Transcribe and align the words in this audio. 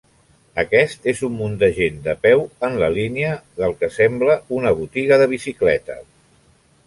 Aquest 0.61 1.03
és 1.11 1.19
un 1.27 1.35
munt 1.41 1.57
de 1.63 1.67
gent 1.79 1.99
de 2.07 2.15
peu 2.23 2.39
en 2.69 2.79
la 2.83 2.89
línia 2.95 3.35
del 3.61 3.77
que 3.83 3.89
sembla 3.99 4.37
una 4.61 4.71
botiga 4.81 5.23
de 5.23 5.27
bicicletes. 5.37 6.05